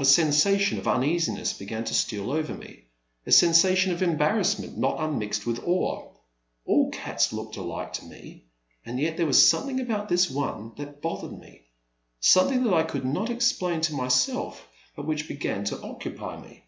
A 0.00 0.04
sensation 0.04 0.76
of 0.80 0.88
uneasiness 0.88 1.52
began 1.52 1.84
to 1.84 1.94
steal 1.94 2.32
over 2.32 2.52
me— 2.52 2.86
a 3.26 3.30
sensation 3.30 3.92
of 3.92 4.02
embarrassment 4.02 4.76
not 4.76 4.98
unmixed 4.98 5.46
with 5.46 5.60
awe. 5.64 6.02
All 6.66 6.90
cats 6.90 7.32
looked 7.32 7.56
alike 7.56 7.92
to 7.92 8.04
me, 8.04 8.46
and 8.84 8.98
yet 8.98 9.16
there 9.16 9.24
was 9.24 9.48
something 9.48 9.78
about 9.78 10.08
this 10.08 10.28
one 10.28 10.72
that 10.78 11.00
bothered 11.00 11.38
me— 11.38 11.68
something 12.20 12.64
that 12.64 12.74
I 12.74 12.82
could 12.82 13.04
not 13.04 13.30
explain 13.30 13.80
to 13.82 13.94
myself, 13.94 14.66
but 14.96 15.06
which 15.06 15.28
began 15.28 15.62
to 15.66 15.80
occupy 15.80 16.42
me. 16.44 16.64